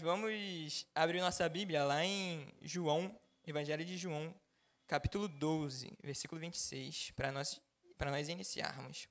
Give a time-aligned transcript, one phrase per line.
[0.00, 3.14] Vamos abrir nossa Bíblia lá em João,
[3.46, 4.34] Evangelho de João,
[4.86, 7.60] capítulo 12, versículo 26, para nós,
[7.98, 9.06] para nós iniciarmos.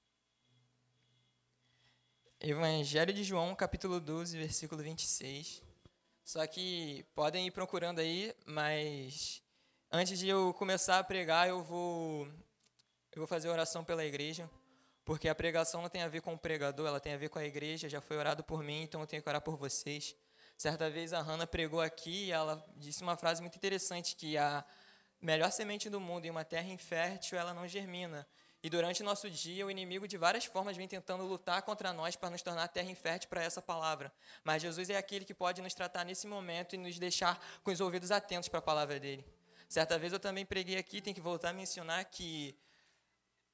[2.39, 5.61] Evangelho de João, capítulo 12, versículo 26.
[6.23, 9.43] Só que podem ir procurando aí, mas
[9.91, 12.25] antes de eu começar a pregar, eu vou
[13.11, 14.49] eu vou fazer oração pela igreja,
[15.05, 17.37] porque a pregação não tem a ver com o pregador, ela tem a ver com
[17.37, 20.15] a igreja, já foi orado por mim, então eu tenho que orar por vocês.
[20.59, 24.65] Certa vez a Hannah pregou aqui e ela disse uma frase muito interessante, que a
[25.21, 28.27] melhor semente do mundo em uma terra infértil, ela não germina.
[28.61, 32.17] E durante o nosso dia, o inimigo de várias formas vem tentando lutar contra nós
[32.17, 34.11] para nos tornar terra infértil para essa palavra.
[34.43, 37.79] Mas Jesus é aquele que pode nos tratar nesse momento e nos deixar com os
[37.79, 39.23] ouvidos atentos para a palavra dele.
[39.69, 42.53] Certa vez eu também preguei aqui, tem que voltar a mencionar que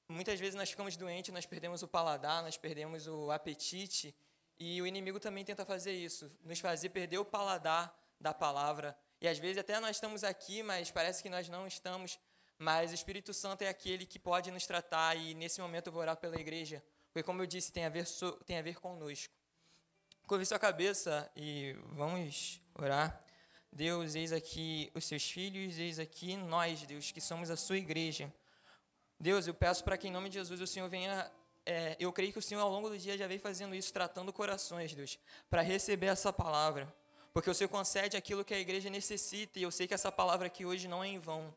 [0.09, 4.15] muitas vezes nós ficamos doentes, nós perdemos o paladar, nós perdemos o apetite
[4.59, 8.97] e o inimigo também tenta fazer isso, nos fazer perder o paladar da palavra.
[9.19, 12.19] E às vezes até nós estamos aqui, mas parece que nós não estamos.
[12.57, 16.01] Mas o Espírito Santo é aquele que pode nos tratar e nesse momento eu vou
[16.01, 16.81] orar pela igreja,
[17.11, 18.05] porque como eu disse, tem a ver,
[18.45, 19.33] tem a ver conosco.
[20.25, 23.21] Curve sua cabeça e vamos orar.
[23.71, 28.33] Deus, eis aqui os seus filhos, eis aqui nós, Deus, que somos a sua igreja.
[29.19, 31.29] Deus, eu peço para que em nome de Jesus o Senhor venha
[31.65, 34.31] é, eu creio que o Senhor ao longo do dia já vem fazendo isso, tratando
[34.31, 35.17] corações, Deus,
[35.49, 36.93] para receber essa palavra.
[37.33, 40.47] Porque o Senhor concede aquilo que a igreja necessita, e eu sei que essa palavra
[40.47, 41.53] aqui hoje não é em vão.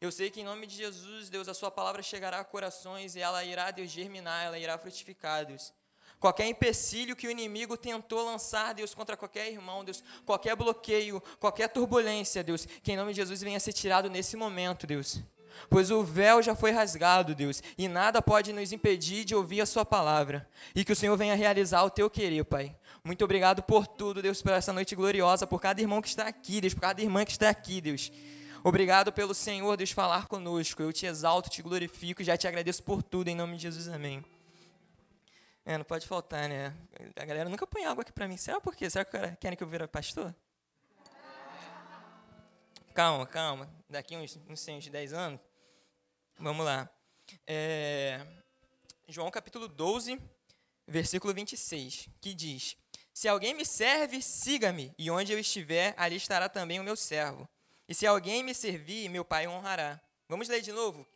[0.00, 3.20] Eu sei que em nome de Jesus, Deus, a sua palavra chegará a corações e
[3.20, 5.72] ela irá, Deus, germinar, ela irá frutificar, Deus.
[6.20, 11.68] Qualquer empecilho que o inimigo tentou lançar, Deus, contra qualquer irmão, Deus, qualquer bloqueio, qualquer
[11.68, 15.22] turbulência, Deus, que em nome de Jesus venha ser tirado nesse momento, Deus
[15.68, 19.66] pois o véu já foi rasgado, Deus, e nada pode nos impedir de ouvir a
[19.66, 20.48] Sua palavra.
[20.74, 22.76] E que o Senhor venha realizar o Teu querer, Pai.
[23.04, 26.60] Muito obrigado por tudo, Deus, por essa noite gloriosa, por cada irmão que está aqui,
[26.60, 28.12] Deus, por cada irmã que está aqui, Deus.
[28.62, 30.82] Obrigado pelo Senhor, Deus, falar conosco.
[30.82, 33.88] Eu te exalto, te glorifico e já te agradeço por tudo, em nome de Jesus,
[33.88, 34.24] amém.
[35.64, 36.74] É, não pode faltar, né?
[37.14, 38.36] A galera nunca põe água aqui para mim.
[38.36, 38.88] Será por quê?
[38.88, 40.34] Será que querem que eu vira pastor?
[42.98, 43.72] Calma, calma.
[43.88, 45.40] Daqui uns, uns, uns 10 anos,
[46.36, 46.90] Vamos lá.
[47.46, 48.26] É,
[49.06, 50.20] João capítulo 12,
[50.84, 52.76] versículo 26, que diz:
[53.14, 57.48] Se alguém me serve, siga-me, e onde eu estiver, ali estará também o meu servo.
[57.88, 60.00] E se alguém me servir, meu Pai o honrará.
[60.28, 61.06] Vamos ler de novo?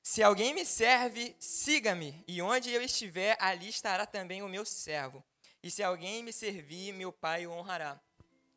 [0.00, 5.20] Se alguém me serve, siga-me, e onde eu estiver, ali estará também o meu servo.
[5.64, 8.00] E se alguém me servir, meu Pai o honrará.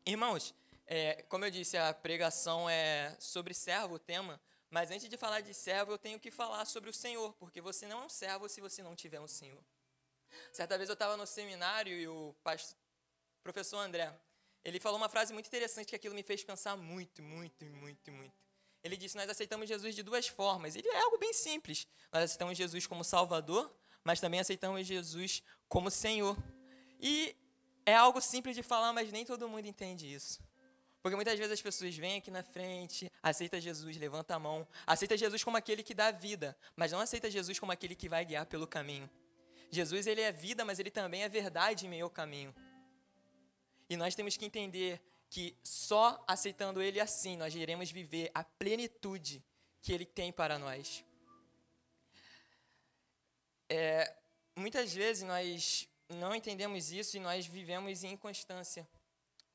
[0.06, 0.54] Irmãos,
[0.86, 4.40] é, como eu disse, a pregação é sobre servo, o tema.
[4.70, 7.86] Mas antes de falar de servo, eu tenho que falar sobre o Senhor, porque você
[7.86, 9.62] não é um servo se você não tiver um Senhor.
[10.52, 12.78] Certa vez eu estava no seminário e o pastor,
[13.42, 14.12] professor André,
[14.64, 18.34] ele falou uma frase muito interessante que aquilo me fez pensar muito, muito, muito, muito.
[18.82, 20.76] Ele disse: Nós aceitamos Jesus de duas formas.
[20.76, 21.86] Ele é algo bem simples.
[22.12, 23.72] Nós aceitamos Jesus como Salvador,
[24.02, 26.36] mas também aceitamos Jesus como Senhor.
[27.00, 27.36] E
[27.84, 30.40] é algo simples de falar, mas nem todo mundo entende isso.
[31.02, 35.16] Porque muitas vezes as pessoas vêm aqui na frente, aceita Jesus, levanta a mão, aceita
[35.16, 38.46] Jesus como aquele que dá vida, mas não aceita Jesus como aquele que vai guiar
[38.46, 39.10] pelo caminho.
[39.68, 42.54] Jesus ele é vida, mas ele também é verdade em meio ao caminho.
[43.90, 49.42] E nós temos que entender que só aceitando ele assim nós iremos viver a plenitude
[49.80, 51.04] que ele tem para nós.
[53.68, 54.14] É,
[54.54, 58.86] muitas vezes nós não entendemos isso e nós vivemos em inconstância,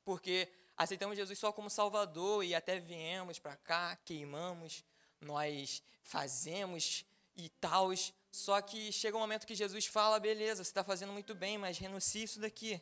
[0.03, 4.85] porque aceitamos Jesus só como Salvador e até viemos para cá, queimamos,
[5.19, 7.05] nós fazemos
[7.35, 7.89] e tal.
[8.31, 11.77] Só que chega um momento que Jesus fala: beleza, você está fazendo muito bem, mas
[11.77, 12.81] renuncie isso daqui.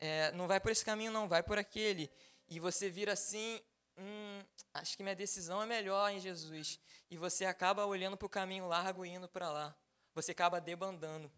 [0.00, 2.10] É, não vai por esse caminho, não, vai por aquele.
[2.48, 3.60] E você vira assim:
[3.98, 6.78] hum, acho que minha decisão é melhor em Jesus.
[7.10, 9.74] E você acaba olhando para o caminho largo e indo para lá.
[10.14, 11.30] Você acaba debandando.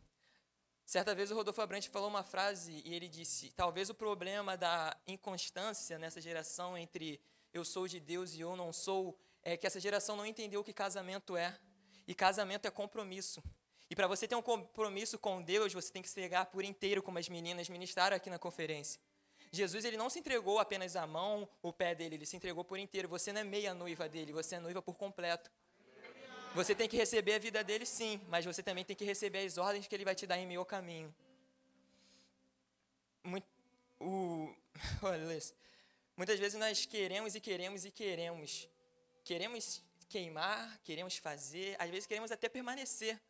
[0.86, 4.96] Certa vez o Rodolfo Abrantes falou uma frase e ele disse: talvez o problema da
[5.06, 7.20] inconstância nessa geração entre
[7.52, 10.64] eu sou de Deus e eu não sou é que essa geração não entendeu o
[10.64, 11.56] que casamento é.
[12.06, 13.42] E casamento é compromisso.
[13.88, 17.02] E para você ter um compromisso com Deus, você tem que se entregar por inteiro,
[17.02, 19.00] como as meninas ministraram aqui na conferência.
[19.52, 22.78] Jesus ele não se entregou apenas a mão, o pé dele, ele se entregou por
[22.78, 23.08] inteiro.
[23.08, 25.50] Você não é meia noiva dele, você é noiva por completo.
[26.54, 29.58] Você tem que receber a vida dele, sim, mas você também tem que receber as
[29.58, 31.12] ordens que ele vai te dar em meio ao caminho.
[33.24, 33.46] Muito,
[33.98, 34.54] o,
[35.02, 35.26] olha,
[36.16, 38.68] muitas vezes nós queremos e queremos e queremos.
[39.24, 43.20] Queremos queimar, queremos fazer, às vezes queremos até permanecer,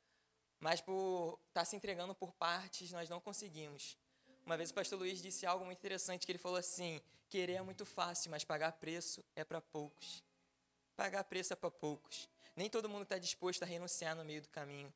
[0.61, 3.97] mas por estar tá se entregando por partes, nós não conseguimos.
[4.45, 7.01] Uma vez o pastor Luiz disse algo muito interessante, que ele falou assim,
[7.31, 10.23] querer é muito fácil, mas pagar preço é para poucos.
[10.95, 12.29] Pagar preço é para poucos.
[12.57, 14.93] Nem todo mundo está disposto a renunciar no meio do caminho.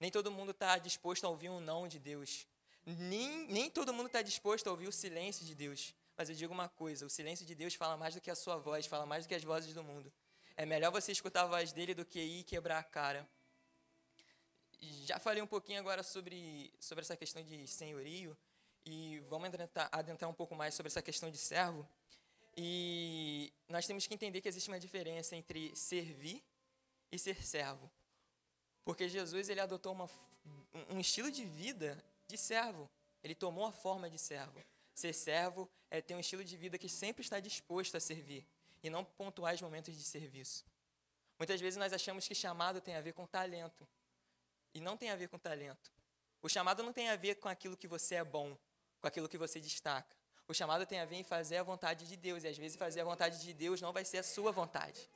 [0.00, 2.46] Nem todo mundo está disposto a ouvir um não de Deus.
[2.84, 5.94] Nem, nem todo mundo está disposto a ouvir o silêncio de Deus.
[6.16, 8.56] Mas eu digo uma coisa: o silêncio de Deus fala mais do que a sua
[8.56, 10.12] voz, fala mais do que as vozes do mundo.
[10.56, 13.28] É melhor você escutar a voz dele do que ir quebrar a cara.
[15.04, 18.36] Já falei um pouquinho agora sobre, sobre essa questão de senhorio.
[18.84, 21.88] E vamos adentrar, adentrar um pouco mais sobre essa questão de servo.
[22.56, 26.42] E nós temos que entender que existe uma diferença entre servir
[27.12, 27.88] e ser servo.
[28.84, 30.10] Porque Jesus ele adotou uma,
[30.88, 32.90] um estilo de vida de servo.
[33.22, 34.58] Ele tomou a forma de servo.
[34.94, 38.44] Ser servo é ter um estilo de vida que sempre está disposto a servir
[38.82, 40.64] e não pontuais momentos de serviço.
[41.38, 43.86] Muitas vezes nós achamos que chamado tem a ver com talento
[44.74, 45.92] e não tem a ver com talento.
[46.42, 48.56] O chamado não tem a ver com aquilo que você é bom,
[49.00, 50.16] com aquilo que você destaca.
[50.48, 53.00] O chamado tem a ver em fazer a vontade de Deus, e às vezes fazer
[53.00, 55.08] a vontade de Deus não vai ser a sua vontade.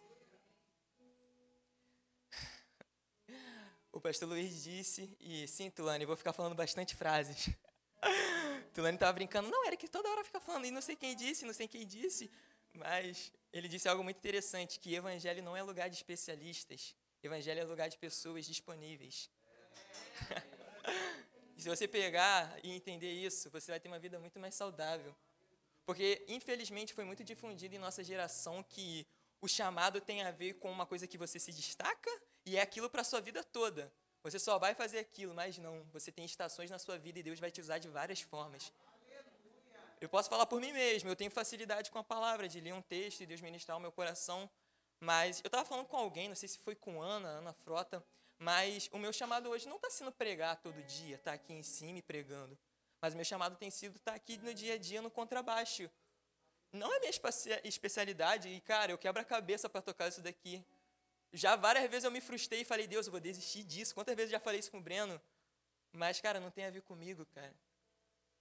[3.97, 7.49] O pastor Luiz disse, e sim, Tulane, vou ficar falando bastante frases.
[8.75, 11.47] Tulane estava brincando, não, era que toda hora fica falando, e não sei quem disse,
[11.47, 12.31] não sei quem disse,
[12.75, 17.65] mas ele disse algo muito interessante, que evangelho não é lugar de especialistas, evangelho é
[17.65, 19.31] lugar de pessoas disponíveis.
[21.57, 25.17] E se você pegar e entender isso, você vai ter uma vida muito mais saudável.
[25.87, 29.07] Porque, infelizmente, foi muito difundido em nossa geração que
[29.41, 32.11] o chamado tem a ver com uma coisa que você se destaca
[32.47, 33.93] e é aquilo para a sua vida toda.
[34.23, 35.85] Você só vai fazer aquilo, mas não.
[35.93, 38.73] Você tem estações na sua vida e Deus vai te usar de várias formas.
[40.01, 42.83] Eu posso falar por mim mesmo, eu tenho facilidade com a palavra, de ler um
[42.83, 44.49] texto e Deus ministrar o meu coração.
[45.01, 48.05] Mas eu estava falando com alguém, não sei se foi com Ana, Ana Frota,
[48.39, 51.63] mas o meu chamado hoje não está sendo pregar todo dia, estar tá aqui em
[51.63, 52.59] cima e pregando.
[53.01, 55.91] Mas o meu chamado tem sido estar tá aqui no dia a dia no contrabaixo.
[56.73, 57.13] Não é minha
[57.65, 60.65] especialidade, e cara, eu quebro a cabeça para tocar isso daqui.
[61.33, 63.95] Já várias vezes eu me frustrei e falei, Deus, eu vou desistir disso.
[63.95, 65.21] Quantas vezes eu já falei isso com o Breno?
[65.93, 67.55] Mas, cara, não tem a ver comigo, cara.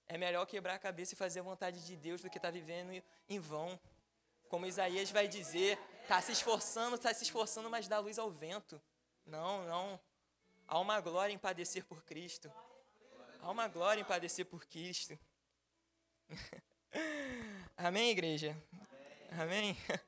[0.08, 2.52] É melhor quebrar a cabeça e fazer a vontade de Deus do que estar tá
[2.52, 3.78] vivendo em vão.
[4.48, 8.80] Como Isaías vai dizer, está se esforçando, está se esforçando, mas dá luz ao vento.
[9.24, 10.00] Não, não.
[10.68, 12.52] Há uma glória em padecer por Cristo.
[13.40, 15.18] Há uma glória em padecer por Cristo.
[17.76, 18.56] Amém, igreja?
[19.32, 19.76] Amém?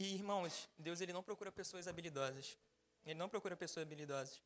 [0.00, 2.58] E, irmãos, Deus ele não procura pessoas habilidosas.
[3.04, 4.42] Ele não procura pessoas habilidosas.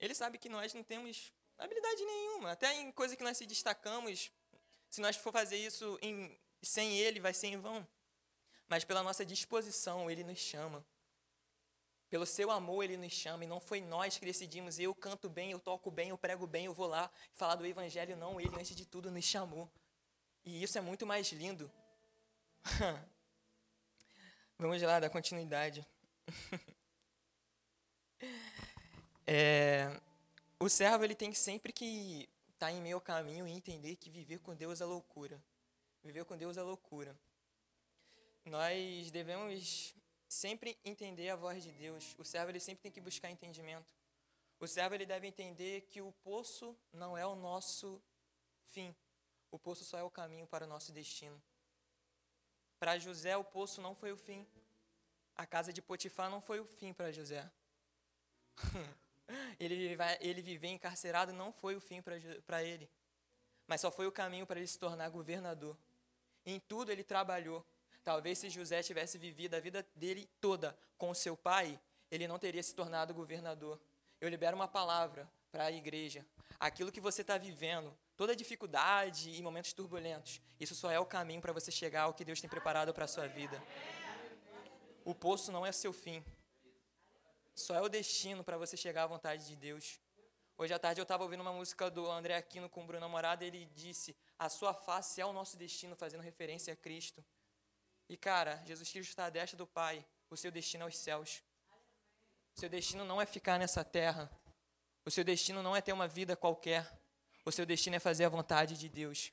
[0.00, 2.52] Ele sabe que nós não temos habilidade nenhuma.
[2.52, 4.32] Até em coisa que nós se destacamos,
[4.88, 7.86] se nós for fazer isso em, sem Ele, vai ser em vão
[8.68, 10.84] mas pela nossa disposição ele nos chama.
[12.08, 15.50] Pelo seu amor ele nos chama, e não foi nós que decidimos, eu canto bem,
[15.50, 18.74] eu toco bem, eu prego bem, eu vou lá falar do evangelho, não, ele antes
[18.74, 19.70] de tudo nos chamou.
[20.44, 21.70] E isso é muito mais lindo.
[24.58, 25.86] Vamos lá, dar continuidade.
[29.26, 30.00] é,
[30.58, 34.38] o servo ele tem sempre que estar tá em meio caminho e entender que viver
[34.38, 35.42] com Deus é loucura.
[36.02, 37.16] Viver com Deus é loucura
[38.44, 39.94] nós devemos
[40.28, 42.14] sempre entender a voz de Deus.
[42.18, 43.94] O servo ele sempre tem que buscar entendimento.
[44.60, 48.00] O servo ele deve entender que o poço não é o nosso
[48.66, 48.94] fim.
[49.50, 51.40] O poço só é o caminho para o nosso destino.
[52.84, 54.46] Para José, o poço não foi o fim.
[55.34, 57.50] A casa de Potifar não foi o fim para José.
[59.58, 62.86] ele, ele viver encarcerado não foi o fim para ele.
[63.66, 65.78] Mas só foi o caminho para ele se tornar governador.
[66.44, 67.64] Em tudo ele trabalhou.
[68.04, 72.62] Talvez se José tivesse vivido a vida dele toda com seu pai, ele não teria
[72.62, 73.80] se tornado governador.
[74.20, 76.22] Eu libero uma palavra para a igreja.
[76.60, 81.40] Aquilo que você está vivendo, toda dificuldade e momentos turbulentos, isso só é o caminho
[81.40, 83.62] para você chegar ao que Deus tem preparado para a sua vida.
[85.04, 86.24] O poço não é seu fim.
[87.54, 90.00] Só é o destino para você chegar à vontade de Deus.
[90.56, 93.44] Hoje à tarde eu estava ouvindo uma música do André Aquino com o Bruno Morada
[93.44, 97.24] e ele disse: A sua face é o nosso destino, fazendo referência a Cristo.
[98.08, 100.04] E cara, Jesus Cristo está à destra do Pai.
[100.30, 101.42] O seu destino é os céus.
[102.56, 104.30] O seu destino não é ficar nessa terra.
[105.04, 106.90] O seu destino não é ter uma vida qualquer.
[107.44, 109.30] O seu destino é fazer a vontade de Deus.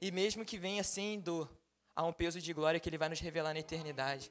[0.00, 1.50] E mesmo que venha sem dor,
[1.96, 4.30] há um peso de glória que ele vai nos revelar na eternidade.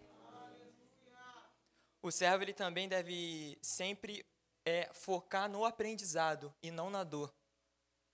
[2.02, 4.26] O servo ele também deve sempre
[4.66, 7.34] é, focar no aprendizado e não na dor.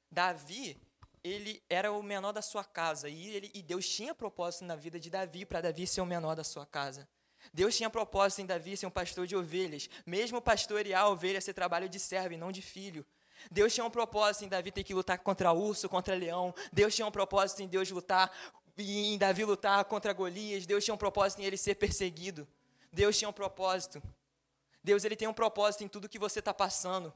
[0.10, 0.80] Davi,
[1.24, 5.00] ele era o menor da sua casa e, ele, e Deus tinha propósito na vida
[5.00, 7.08] de Davi para Davi ser o menor da sua casa.
[7.54, 11.54] Deus tinha propósito em Davi ser um pastor de ovelhas, mesmo pastorear a ovelha ser
[11.54, 13.06] trabalho de servo e não de filho.
[13.50, 16.54] Deus tinha um propósito em Davi ter que lutar contra urso, contra leão.
[16.72, 18.32] Deus tinha um propósito em Deus lutar,
[18.78, 20.66] em Davi lutar contra Golias.
[20.66, 22.48] Deus tinha um propósito em ele ser perseguido.
[22.92, 24.02] Deus tinha um propósito.
[24.84, 27.14] Deus ele tem um propósito em tudo que você está passando.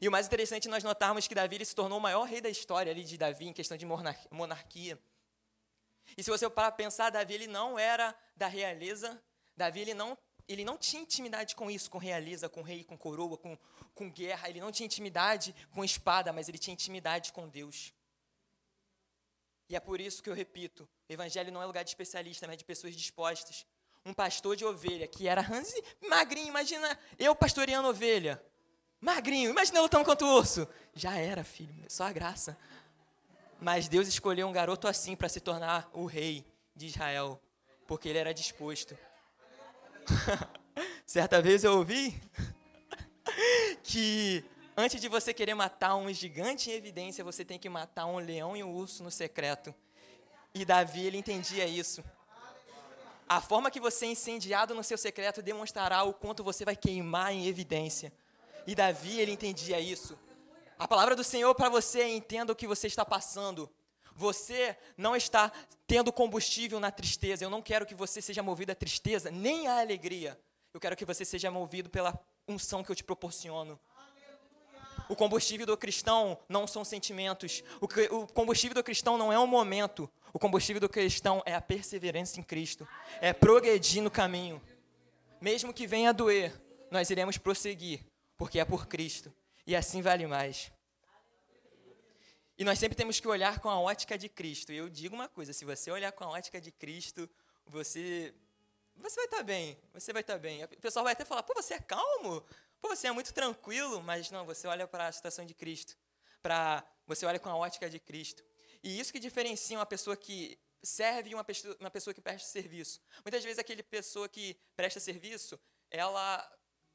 [0.00, 2.48] E o mais interessante é nós notarmos que Davi se tornou o maior rei da
[2.48, 3.86] história ali de Davi em questão de
[4.30, 4.98] monarquia.
[6.16, 9.20] E se você parar pensar, Davi ele não era da realeza.
[9.56, 10.16] Davi ele não
[10.48, 13.56] ele não tinha intimidade com isso, com realeza, com rei, com coroa, com,
[13.94, 14.48] com guerra.
[14.48, 17.92] Ele não tinha intimidade com espada, mas ele tinha intimidade com Deus.
[19.68, 22.58] E é por isso que eu repito: o evangelho não é lugar de especialista, mas
[22.58, 23.66] de pessoas dispostas.
[24.04, 28.42] Um pastor de ovelha que era Hansi, magrinho, imagina eu pastoreando ovelha.
[29.00, 30.68] Magrinho, imagina eu lutando contra o urso.
[30.94, 32.56] Já era, filho, só a graça.
[33.60, 36.44] Mas Deus escolheu um garoto assim para se tornar o rei
[36.76, 37.40] de Israel,
[37.86, 38.96] porque ele era disposto.
[41.06, 42.20] Certa vez eu ouvi
[43.82, 44.44] que
[44.76, 48.56] antes de você querer matar um gigante em evidência, você tem que matar um leão
[48.56, 49.74] e um urso no secreto.
[50.54, 52.02] E Davi, ele entendia isso.
[53.28, 57.32] A forma que você é incendiado no seu secreto demonstrará o quanto você vai queimar
[57.32, 58.12] em evidência.
[58.66, 60.18] E Davi, ele entendia isso.
[60.78, 63.70] A palavra do Senhor para você é: entenda o que você está passando.
[64.14, 65.52] Você não está
[65.86, 67.44] tendo combustível na tristeza.
[67.44, 70.38] Eu não quero que você seja movido à tristeza, nem à alegria.
[70.72, 72.18] Eu quero que você seja movido pela
[72.48, 73.78] unção que eu te proporciono.
[75.08, 77.62] O combustível do cristão não são sentimentos.
[77.80, 80.10] O combustível do cristão não é um momento.
[80.32, 82.88] O combustível do cristão é a perseverança em Cristo.
[83.20, 84.60] É progredir no caminho.
[85.40, 86.58] Mesmo que venha a doer,
[86.90, 88.00] nós iremos prosseguir,
[88.36, 89.32] porque é por Cristo.
[89.66, 90.72] E assim vale mais.
[92.56, 94.72] E nós sempre temos que olhar com a ótica de Cristo.
[94.72, 97.28] E eu digo uma coisa: se você olhar com a ótica de Cristo,
[97.66, 98.34] você
[98.96, 100.62] você vai estar bem, você vai estar bem.
[100.64, 102.44] O pessoal vai até falar, pô, você é calmo,
[102.80, 105.96] pô, você é muito tranquilo, mas não, você olha para a situação de Cristo,
[106.40, 108.44] para você olha com a ótica de Cristo.
[108.82, 112.48] E isso que diferencia uma pessoa que serve e uma pessoa, uma pessoa que presta
[112.48, 113.00] serviço.
[113.24, 115.58] Muitas vezes aquele pessoa que presta serviço,
[115.90, 116.48] ela,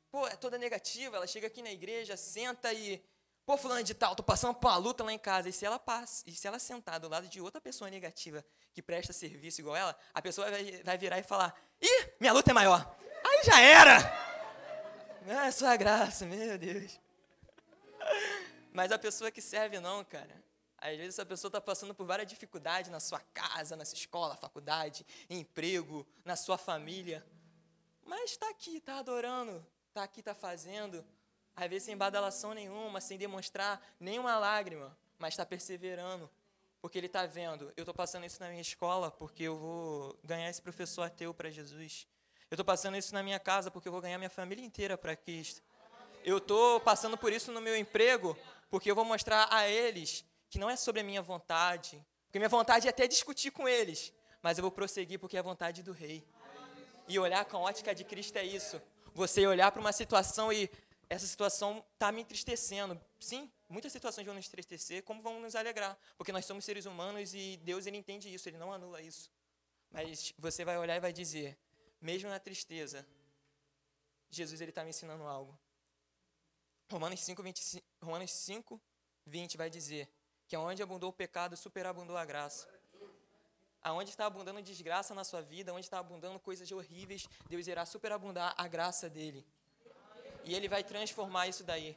[0.09, 3.03] pô, é toda negativa, ela chega aqui na igreja, senta e
[3.49, 5.49] Pô, fulano de tal, tô passando por uma luta lá em casa.
[5.49, 8.79] E se ela passa, e se ela sentar do lado de outra pessoa negativa que
[8.79, 12.53] presta serviço igual ela, a pessoa vai, vai virar e falar: Ih, minha luta é
[12.53, 12.95] maior.
[13.25, 13.97] Aí já era!
[15.35, 16.99] Ah, sua graça, meu Deus.
[18.71, 20.43] Mas a pessoa que serve não, cara.
[20.77, 24.35] Às vezes essa pessoa está passando por várias dificuldades na sua casa, na sua escola,
[24.35, 27.25] faculdade, emprego, na sua família.
[28.05, 31.03] Mas está aqui, está adorando, está aqui, está fazendo,
[31.55, 36.29] às vezes sem badalação nenhuma, sem demonstrar nenhuma lágrima, mas está perseverando,
[36.81, 40.49] porque ele está vendo, eu estou passando isso na minha escola porque eu vou ganhar
[40.49, 42.07] esse professor ateu para Jesus.
[42.49, 45.15] Eu estou passando isso na minha casa porque eu vou ganhar minha família inteira para
[45.15, 45.61] Cristo.
[46.23, 48.37] Eu estou passando por isso no meu emprego
[48.69, 52.49] porque eu vou mostrar a eles que não é sobre a minha vontade, porque minha
[52.49, 55.91] vontade é até discutir com eles, mas eu vou prosseguir porque é a vontade do
[55.91, 56.25] Rei.
[57.07, 58.81] E olhar com a ótica de Cristo é isso.
[59.13, 60.69] Você olhar para uma situação e
[61.09, 62.99] essa situação está me entristecendo.
[63.19, 67.33] Sim, muitas situações vão nos entristecer, como vão nos alegrar, porque nós somos seres humanos
[67.33, 69.31] e Deus ele entende isso, ele não anula isso.
[69.89, 71.57] Mas você vai olhar e vai dizer,
[71.99, 73.05] mesmo na tristeza,
[74.29, 75.57] Jesus ele está me ensinando algo.
[76.91, 78.79] Romanos 5, 20, Romanos 5,
[79.25, 80.07] 20 vai dizer
[80.47, 82.67] que aonde abundou o pecado, superabundou a graça.
[83.81, 88.53] Aonde está abundando desgraça na sua vida, onde está abundando coisas horríveis, Deus irá superabundar
[88.57, 89.45] a graça dele.
[90.49, 91.95] E ele vai transformar isso daí.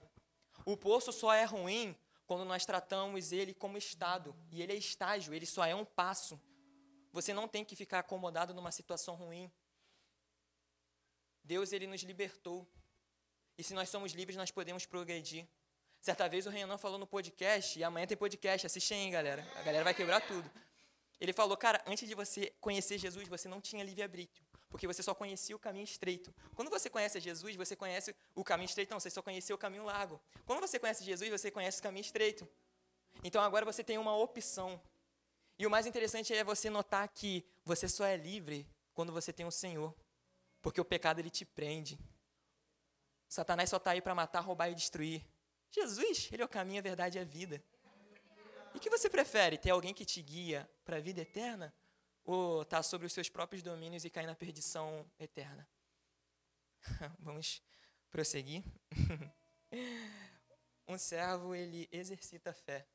[0.66, 4.36] O poço só é ruim quando nós tratamos ele como estado.
[4.50, 6.38] E ele é estágio, ele só é um passo.
[7.12, 9.50] Você não tem que ficar acomodado numa situação ruim.
[11.42, 12.68] Deus ele nos libertou.
[13.56, 15.48] E se nós somos livres, nós podemos progredir.
[16.02, 19.50] Certa vez o Renan falou no podcast, e amanhã tem podcast, assiste aí, galera.
[19.56, 20.50] A galera vai quebrar tudo.
[21.18, 25.14] Ele falou, cara, antes de você conhecer Jesus, você não tinha livre-arbítrio porque você só
[25.14, 26.34] conhecia o caminho estreito.
[26.56, 29.84] Quando você conhece Jesus, você conhece o caminho estreito, não, você só conhecia o caminho
[29.84, 30.18] largo.
[30.46, 32.48] Quando você conhece Jesus, você conhece o caminho estreito.
[33.22, 34.80] Então agora você tem uma opção.
[35.58, 39.44] E o mais interessante é você notar que você só é livre quando você tem
[39.44, 39.94] o Senhor,
[40.62, 41.98] porque o pecado ele te prende.
[43.28, 45.22] Satanás só está aí para matar, roubar e destruir.
[45.70, 47.62] Jesus, ele é o caminho, a verdade e a vida.
[48.74, 49.58] E que você prefere?
[49.58, 51.74] Ter alguém que te guia para a vida eterna?
[52.24, 55.68] Ou está sobre os seus próprios domínios e cair na perdição eterna.
[57.18, 57.62] Vamos
[58.10, 58.62] prosseguir.
[60.86, 62.86] um servo, ele exercita a fé.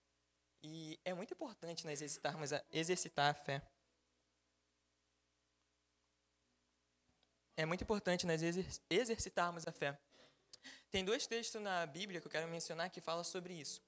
[0.61, 3.61] E é muito importante nós exercitarmos a, exercitar a fé.
[7.55, 8.41] É muito importante nós
[8.89, 9.99] exercitarmos a fé.
[10.91, 13.81] Tem dois textos na Bíblia que eu quero mencionar que falam sobre isso.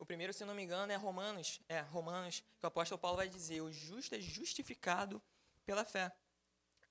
[0.00, 3.28] O primeiro, se não me engano, é Romanos, é Romanos, que o apóstolo Paulo vai
[3.28, 5.22] dizer: "O justo é justificado
[5.66, 6.10] pela fé".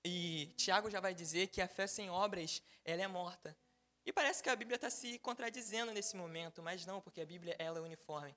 [0.06, 3.58] E Tiago já vai dizer que a fé sem obras, ela é morta.
[4.06, 7.56] E parece que a Bíblia está se contradizendo nesse momento, mas não, porque a Bíblia
[7.58, 8.36] ela é uniforme.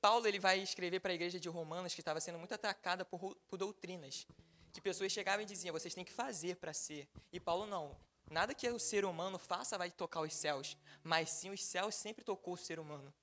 [0.00, 3.36] Paulo ele vai escrever para a igreja de Romanos que estava sendo muito atacada por,
[3.48, 4.26] por doutrinas,
[4.72, 7.08] que pessoas chegavam e diziam: vocês têm que fazer para ser.
[7.32, 7.96] E Paulo não.
[8.28, 12.24] Nada que o ser humano faça vai tocar os céus, mas sim os céus sempre
[12.24, 13.14] tocou o ser humano.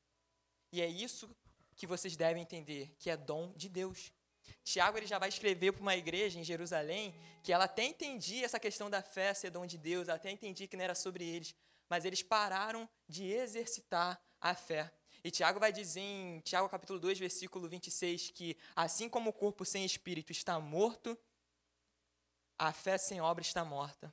[0.73, 1.29] E é isso
[1.75, 4.11] que vocês devem entender, que é dom de Deus.
[4.63, 7.13] Tiago ele já vai escrever para uma igreja em Jerusalém
[7.43, 10.75] que ela até entendia essa questão da fé ser dom de Deus, até entendia que
[10.75, 11.53] não era sobre eles,
[11.87, 14.91] mas eles pararam de exercitar a fé.
[15.23, 19.63] E Tiago vai dizer em Tiago capítulo 2, versículo 26, que assim como o corpo
[19.63, 21.15] sem espírito está morto,
[22.57, 24.11] a fé sem obra está morta.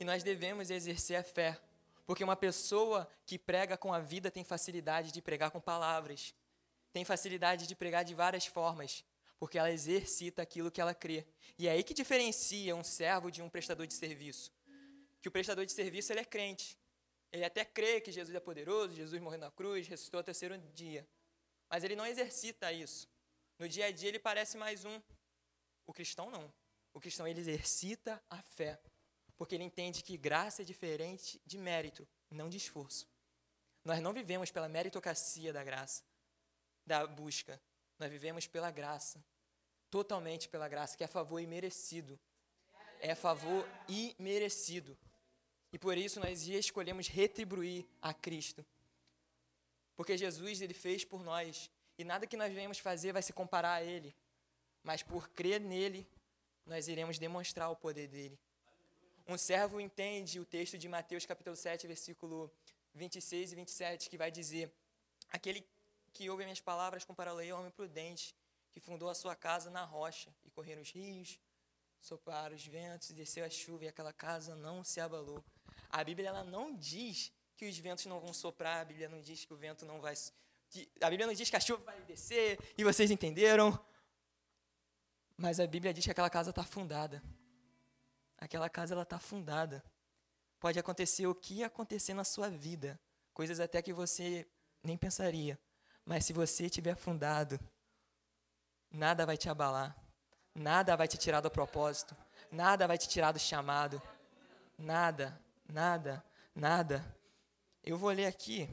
[0.00, 1.60] E nós devemos exercer a fé,
[2.04, 6.34] porque uma pessoa que prega com a vida tem facilidade de pregar com palavras
[6.92, 9.04] tem facilidade de pregar de várias formas,
[9.38, 11.26] porque ela exercita aquilo que ela crê.
[11.58, 14.52] E é aí que diferencia um servo de um prestador de serviço.
[15.20, 16.78] Que o prestador de serviço ele é crente.
[17.32, 21.08] Ele até crê que Jesus é poderoso, Jesus morreu na cruz, ressuscitou ao terceiro dia.
[21.70, 23.08] Mas ele não exercita isso.
[23.58, 25.00] No dia a dia ele parece mais um.
[25.86, 26.52] O cristão não.
[26.92, 28.78] O cristão ele exercita a fé,
[29.42, 33.08] porque ele entende que graça é diferente de mérito, não de esforço.
[33.84, 36.04] Nós não vivemos pela meritocracia da graça
[36.86, 37.60] da busca.
[37.98, 39.20] Nós vivemos pela graça.
[39.90, 42.16] Totalmente pela graça, que é favor imerecido.
[43.00, 44.96] É favor imerecido.
[45.72, 48.64] E por isso nós escolhemos retribuir a Cristo.
[49.96, 51.68] Porque Jesus ele fez por nós.
[51.98, 54.14] E nada que nós venhamos fazer vai se comparar a Ele.
[54.84, 56.08] Mas por crer nele,
[56.64, 58.38] nós iremos demonstrar o poder dele.
[59.26, 62.52] Um servo entende o texto de Mateus capítulo 7, versículo
[62.94, 64.72] 26 e 27, que vai dizer:
[65.30, 65.64] Aquele
[66.12, 68.34] que ouve minhas palavras compará-lo ao homem prudente,
[68.70, 71.38] que fundou a sua casa na rocha, e correram os rios,
[72.00, 75.42] sopraram os ventos, desceu a chuva, e aquela casa não se abalou.
[75.88, 79.44] A Bíblia ela não diz que os ventos não vão soprar, a Bíblia não diz
[79.44, 80.14] que o vento não vai.
[80.68, 83.78] Que, a Bíblia não diz que a chuva vai descer, e vocês entenderam.
[85.36, 87.22] Mas a Bíblia diz que aquela casa está fundada.
[88.42, 89.84] Aquela casa ela está fundada.
[90.58, 92.98] Pode acontecer o que acontecer na sua vida,
[93.32, 94.44] coisas até que você
[94.82, 95.56] nem pensaria.
[96.04, 97.56] Mas se você estiver afundado,
[98.90, 99.96] nada vai te abalar,
[100.52, 102.16] nada vai te tirar do propósito,
[102.50, 104.02] nada vai te tirar do chamado.
[104.76, 105.40] Nada,
[105.72, 107.16] nada, nada.
[107.84, 108.68] Eu vou ler aqui,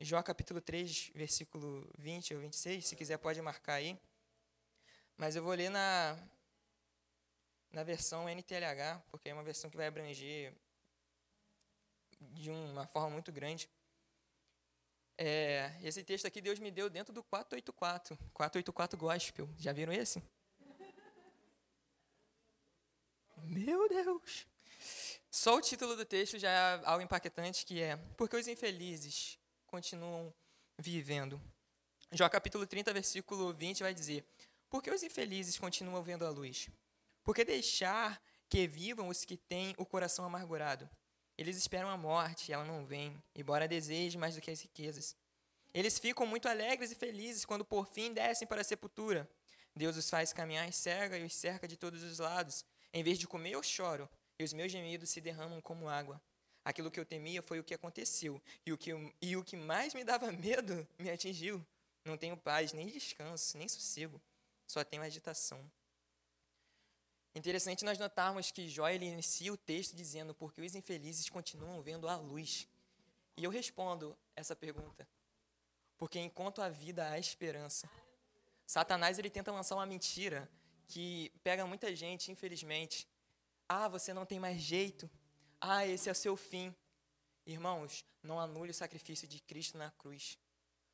[0.00, 4.00] Jó capítulo 3, versículo 20 ou 26, se quiser pode marcar aí.
[5.14, 6.16] Mas eu vou ler na,
[7.72, 10.52] na versão NTLH, porque é uma versão que vai abranger
[12.20, 13.68] de uma forma muito grande.
[15.16, 19.48] É, esse texto aqui Deus me deu dentro do 484, 484 Gospel.
[19.58, 20.22] Já viram esse?
[23.42, 24.46] Meu Deus!
[25.30, 30.32] Só o título do texto já é algo impactante, que é Porque os infelizes continuam
[30.78, 31.40] vivendo.
[32.12, 34.24] Jó capítulo 30, versículo 20 vai dizer
[34.68, 36.68] Por que os infelizes continuam vendo a luz?
[37.30, 40.90] Por que deixar que vivam os que têm o coração amargurado?
[41.38, 45.14] Eles esperam a morte, e ela não vem, embora deseje mais do que as riquezas.
[45.72, 49.30] Eles ficam muito alegres e felizes quando por fim descem para a sepultura.
[49.76, 52.64] Deus os faz caminhar cega e os cerca de todos os lados.
[52.92, 56.20] Em vez de comer, eu choro, e os meus gemidos se derramam como água.
[56.64, 58.90] Aquilo que eu temia foi o que aconteceu, e o que,
[59.22, 61.64] e o que mais me dava medo me atingiu.
[62.04, 64.20] Não tenho paz, nem descanso, nem sossego,
[64.66, 65.70] só tenho agitação.
[67.34, 72.08] Interessante nós notarmos que Jó ele inicia o texto dizendo porque os infelizes continuam vendo
[72.08, 72.68] a luz.
[73.36, 75.08] E eu respondo essa pergunta.
[75.96, 77.88] Porque enquanto a vida há esperança.
[78.66, 80.50] Satanás ele tenta lançar uma mentira
[80.88, 83.06] que pega muita gente, infelizmente.
[83.68, 85.08] Ah, você não tem mais jeito.
[85.60, 86.74] Ah, esse é o seu fim.
[87.46, 90.36] Irmãos, não anule o sacrifício de Cristo na cruz.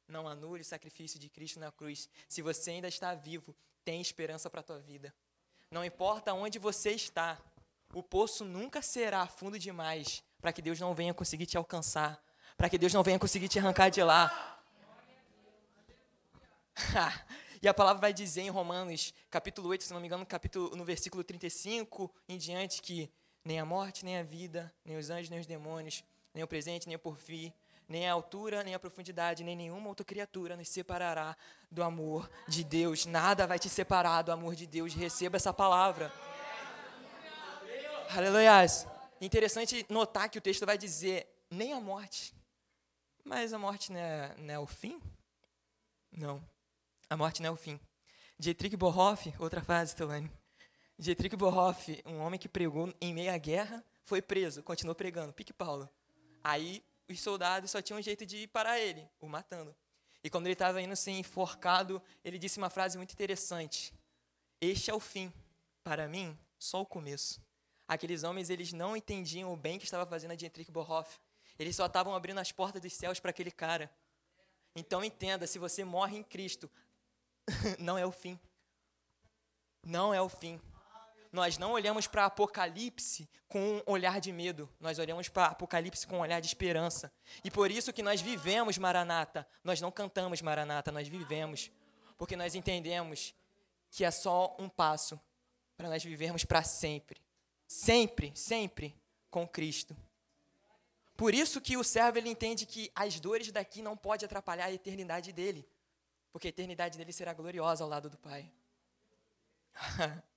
[0.07, 2.09] Não anule o sacrifício de Cristo na cruz.
[2.29, 5.15] Se você ainda está vivo, tem esperança para a tua vida.
[5.71, 7.39] Não importa onde você está,
[7.93, 12.23] o poço nunca será fundo demais para que Deus não venha conseguir te alcançar,
[12.57, 14.63] para que Deus não venha conseguir te arrancar de lá.
[17.61, 20.85] e a palavra vai dizer em Romanos, capítulo 8, se não me engano, capítulo, no
[20.85, 23.11] versículo 35 em diante, que
[23.45, 26.87] nem a morte, nem a vida, nem os anjos, nem os demônios, nem o presente,
[26.87, 27.53] nem o porvir,
[27.89, 31.37] nem a altura, nem a profundidade, nem nenhuma outra criatura nos separará
[31.71, 33.07] do amor de Deus.
[33.07, 34.95] Nada vai te separar do amor de Deus.
[34.95, 36.13] Receba essa palavra.
[38.11, 38.67] Aleluia.
[39.21, 42.35] Interessante notar que o texto vai dizer nem a morte.
[43.25, 45.01] Mas a morte não é, não é o fim?
[46.13, 46.43] Não.
[47.09, 47.81] A morte não é o fim.
[48.39, 50.31] Dietrich Bonhoeffer, outra frase, Telane.
[50.99, 55.89] Dietrich Bonhoeffer, um homem que pregou em meia guerra, foi preso, continuou pregando, pique Paulo.
[56.43, 59.75] Aí os soldados só tinham um jeito de parar ele, o matando.
[60.23, 63.95] E quando ele estava indo ser enforcado, ele disse uma frase muito interessante:
[64.61, 65.33] Este é o fim.
[65.85, 67.41] Para mim, só o começo.
[67.87, 71.21] Aqueles homens, eles não entendiam o bem que estava fazendo a Dietrich Bonhoeffer.
[71.59, 73.91] Eles só estavam abrindo as portas dos céus para aquele cara.
[74.75, 76.69] Então entenda, se você morre em Cristo,
[77.79, 78.39] não é o fim.
[79.85, 80.61] Não é o fim.
[81.37, 86.17] Nós não olhamos para Apocalipse com um olhar de medo, nós olhamos para Apocalipse com
[86.17, 87.13] um olhar de esperança.
[87.45, 89.47] E por isso que nós vivemos Maranata.
[89.63, 91.71] Nós não cantamos Maranata, nós vivemos.
[92.17, 93.35] Porque nós entendemos
[93.91, 95.21] que é só um passo
[95.77, 97.21] para nós vivermos para sempre.
[97.67, 98.97] Sempre, sempre
[99.31, 99.95] com Cristo.
[101.19, 104.73] Por isso que o servo ele entende que as dores daqui não podem atrapalhar a
[104.73, 105.69] eternidade dele.
[106.33, 108.51] Porque a eternidade dele será gloriosa ao lado do Pai.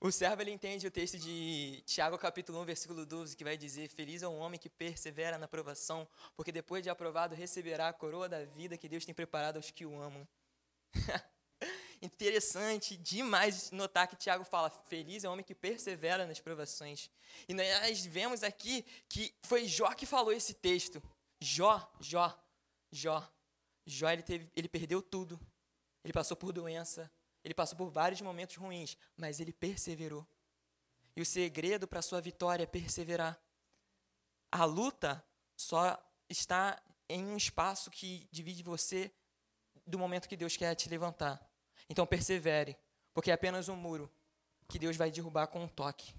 [0.00, 3.88] o servo ele entende o texto de Tiago capítulo 1, versículo 12, que vai dizer:
[3.88, 8.28] Feliz é o homem que persevera na provação, porque depois de aprovado receberá a coroa
[8.28, 10.26] da vida que Deus tem preparado aos que o amam.
[12.02, 17.10] interessante demais notar que Tiago fala: feliz é o homem que persevera nas provações.
[17.48, 21.02] E nós vemos aqui que foi Jó que falou esse texto.
[21.40, 22.36] Jó, Jó,
[22.90, 23.28] Jó.
[23.86, 25.38] Jó, ele, teve, ele perdeu tudo.
[26.02, 27.10] Ele passou por doença.
[27.44, 30.26] Ele passou por vários momentos ruins, mas ele perseverou.
[31.14, 33.38] E o segredo para sua vitória é perseverar.
[34.50, 35.96] A luta só
[36.28, 39.12] está em um espaço que divide você
[39.86, 41.40] do momento que Deus quer te levantar.
[41.88, 42.76] Então persevere,
[43.12, 44.10] porque é apenas um muro
[44.66, 46.14] que Deus vai derrubar com um toque.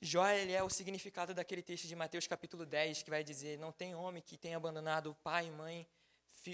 [0.00, 3.72] Jó ele é o significado daquele texto de Mateus capítulo 10, que vai dizer: Não
[3.72, 5.86] tem homem que tenha abandonado pai e mãe,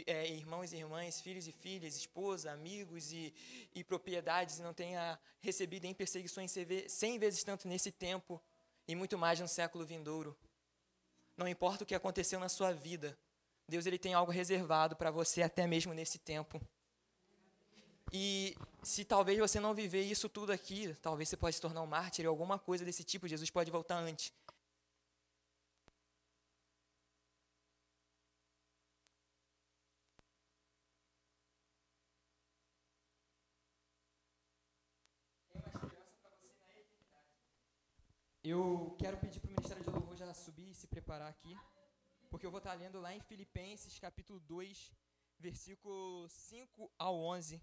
[0.06, 3.32] é, irmãos e irmãs, filhos e filhas, esposa, amigos e,
[3.74, 6.54] e propriedades, e não tenha recebido em perseguições
[6.88, 8.42] cem vezes tanto nesse tempo
[8.86, 10.36] e muito mais no século vindouro.
[11.36, 13.18] Não importa o que aconteceu na sua vida,
[13.68, 16.60] Deus ele tem algo reservado para você até mesmo nesse tempo.
[18.12, 21.86] E se talvez você não viver isso tudo aqui, talvez você pode se tornar um
[21.86, 24.32] mártir ou alguma coisa desse tipo, Jesus pode voltar antes.
[38.44, 41.56] Eu quero pedir para o Ministério de Louvor já subir e se preparar aqui,
[42.30, 44.92] porque eu vou estar lendo lá em Filipenses, capítulo 2,
[45.38, 47.60] versículo 5 ao 11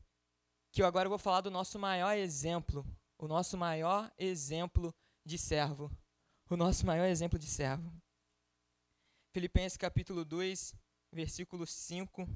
[0.72, 2.86] que eu agora vou falar do nosso maior exemplo,
[3.18, 5.92] o nosso maior exemplo de servo.
[6.50, 7.92] O nosso maior exemplo de servo.
[9.34, 10.74] Filipenses capítulo 2,
[11.12, 12.28] versículo 5.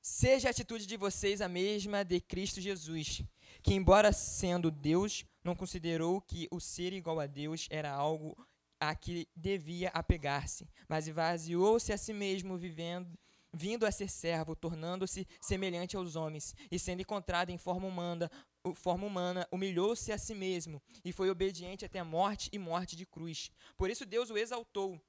[0.00, 3.22] Seja a atitude de vocês a mesma de Cristo Jesus,
[3.62, 8.36] que, embora sendo Deus, não considerou que o ser igual a Deus era algo
[8.78, 13.18] a que devia apegar-se, mas esvaziou-se a si mesmo, vivendo
[13.56, 18.30] vindo a ser servo, tornando-se semelhante aos homens, e sendo encontrado em forma humana,
[18.74, 23.06] forma humana, humilhou-se a si mesmo e foi obediente até a morte e morte de
[23.06, 23.50] cruz.
[23.76, 25.00] Por isso Deus o exaltou.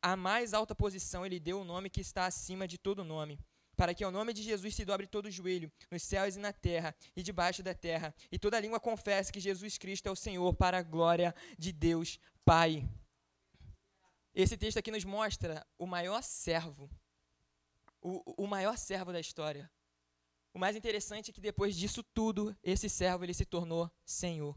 [0.00, 3.38] A mais alta posição ele deu o nome que está acima de todo nome,
[3.80, 6.52] para que ao nome de Jesus se dobre todo o joelho, nos céus e na
[6.52, 10.52] terra e debaixo da terra, e toda língua confesse que Jesus Cristo é o Senhor,
[10.52, 12.86] para a glória de Deus Pai.
[14.34, 16.90] Esse texto aqui nos mostra o maior servo,
[18.02, 19.70] o, o maior servo da história.
[20.52, 24.54] O mais interessante é que depois disso tudo, esse servo ele se tornou Senhor.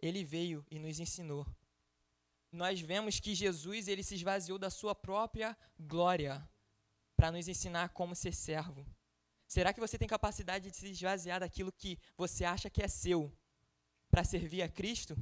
[0.00, 1.46] Ele veio e nos ensinou.
[2.50, 6.42] Nós vemos que Jesus ele se esvaziou da sua própria glória
[7.18, 8.86] para nos ensinar como ser servo.
[9.48, 13.36] Será que você tem capacidade de se esvaziar daquilo que você acha que é seu
[14.08, 15.16] para servir a Cristo?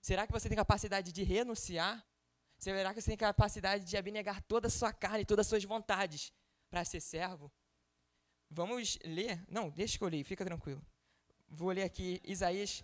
[0.00, 2.04] Será que você tem capacidade de renunciar?
[2.58, 6.32] Será que você tem capacidade de abnegar toda a sua carne, todas as suas vontades
[6.68, 7.52] para ser servo?
[8.50, 9.44] Vamos ler?
[9.48, 10.84] Não, deixa que eu leio, fica tranquilo.
[11.48, 12.82] Vou ler aqui Isaías.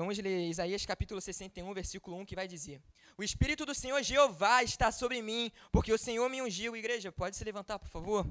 [0.00, 2.80] Vamos ler Isaías capítulo 61, versículo 1, que vai dizer:
[3.18, 6.74] O Espírito do Senhor Jeová está sobre mim, porque o Senhor me ungiu.
[6.74, 8.26] Igreja, pode se levantar, por favor?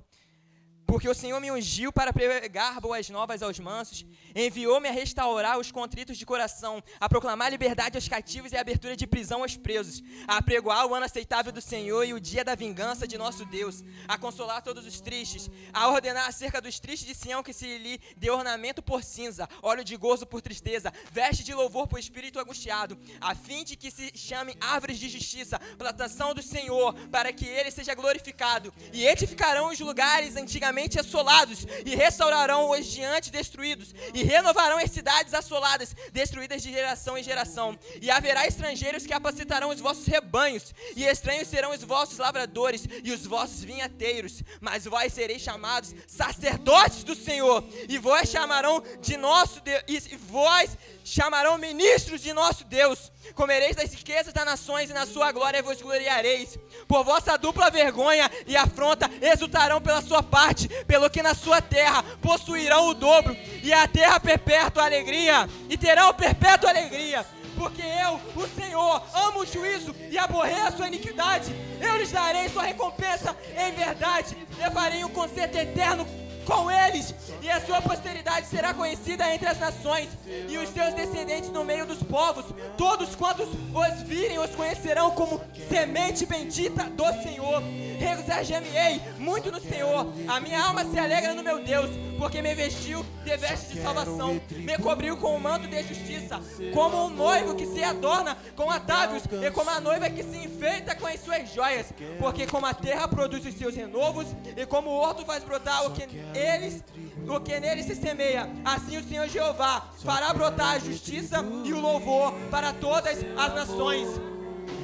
[0.89, 5.71] Porque o Senhor me ungiu para pregar boas novas aos mansos, enviou-me a restaurar os
[5.71, 10.01] contritos de coração, a proclamar liberdade aos cativos e a abertura de prisão aos presos,
[10.27, 13.83] a apregoar o ano aceitável do Senhor e o dia da vingança de nosso Deus,
[14.07, 18.01] a consolar todos os tristes, a ordenar acerca dos tristes de Sião que se lhe
[18.17, 22.97] dê ornamento por cinza, óleo de gozo por tristeza, veste de louvor por espírito angustiado,
[23.21, 27.69] a fim de que se chame árvores de justiça, plantação do Senhor, para que ele
[27.69, 34.77] seja glorificado, e edificarão os lugares antigamente assolados, e restaurarão os diante destruídos, e renovarão
[34.77, 37.77] as cidades assoladas, destruídas de geração em geração.
[38.01, 43.11] E haverá estrangeiros que apacitarão os vossos rebanhos, e estranhos serão os vossos lavradores e
[43.11, 44.43] os vossos vinhateiros.
[44.61, 50.77] Mas vós sereis chamados sacerdotes do Senhor, e vós chamarão de nosso Deus, e vós
[51.09, 53.11] chamarão ministros de nosso Deus.
[53.33, 56.57] Comereis das riquezas das nações e na sua glória vos gloriareis.
[56.87, 62.03] Por vossa dupla vergonha e afronta exultarão pela sua parte, pelo que na sua terra
[62.21, 67.25] possuirão o dobro, e a terra perpétua alegria, e terão perpétua alegria.
[67.57, 71.53] Porque eu, o Senhor, amo o juízo e aborreço a iniquidade.
[71.81, 74.37] Eu lhes darei sua recompensa em verdade.
[74.57, 76.07] Levarei um concerto eterno
[76.49, 81.51] com eles, e a sua posteridade será conhecida entre as nações, e os seus descendentes
[81.51, 82.45] no meio dos povos.
[82.75, 87.61] Todos quantos os virem os conhecerão como semente bendita do Senhor.
[87.99, 90.07] Regozijar-me-ei muito no Senhor.
[90.27, 94.41] A minha alma se alegra no meu Deus, porque me vestiu de veste de salvação,
[94.49, 96.39] me cobriu com o manto de justiça,
[96.73, 100.95] como um noivo que se adorna com atávios, e como a noiva que se enfeita
[100.95, 101.93] com as suas joias.
[102.17, 105.91] Porque como a terra produz os seus renovos, e como o horto faz brotar o
[105.91, 106.83] que eles,
[107.27, 111.81] o que nele se semeia, assim o Senhor Jeová fará brotar a justiça e o
[111.81, 114.07] louvor para todas as nações.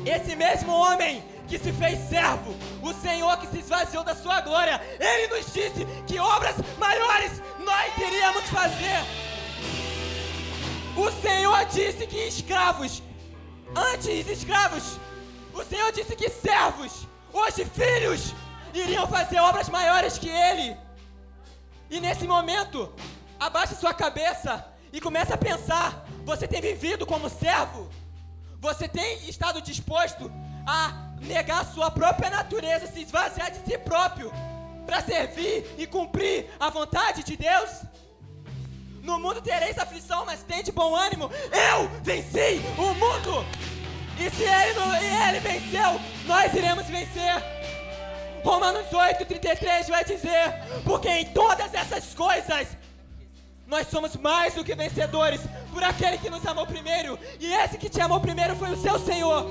[0.05, 4.81] Esse mesmo homem que se fez servo, o Senhor que se esvaziou da sua glória,
[4.99, 8.99] ele nos disse que obras maiores nós iríamos fazer.
[10.95, 13.03] O Senhor disse que escravos,
[13.75, 14.97] antes escravos,
[15.53, 18.33] o Senhor disse que servos, hoje filhos,
[18.73, 20.77] iriam fazer obras maiores que ele.
[21.89, 22.93] E nesse momento,
[23.39, 27.89] abaixe sua cabeça e comece a pensar: você tem vivido como servo?
[28.59, 30.31] Você tem estado disposto
[30.65, 34.31] a negar sua própria natureza, se esvaziar de si próprio,
[34.85, 37.83] para servir e cumprir a vontade de Deus?
[39.01, 41.29] No mundo tereis aflição, mas tem de bom ânimo.
[41.51, 43.45] Eu venci o mundo!
[44.17, 47.43] E se ele, não, ele venceu, nós iremos vencer.
[48.43, 50.53] Romanos 8, 33 vai dizer:
[50.85, 52.67] Porque em todas essas coisas
[53.67, 55.41] nós somos mais do que vencedores
[55.73, 57.19] por aquele que nos amou primeiro.
[57.39, 59.45] E esse que te amou primeiro foi o seu Senhor.